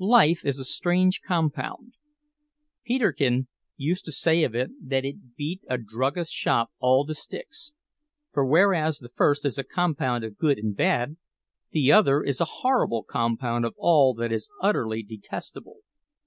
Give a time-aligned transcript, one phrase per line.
[0.00, 1.92] Life is a strange compound.
[2.86, 7.74] Peterkin used to say of it that it beat a druggist's shop all to sticks;
[8.32, 11.18] for whereas the first is a compound of good and bad,
[11.70, 15.76] the other is a horrible compound of all that is utterly detestable.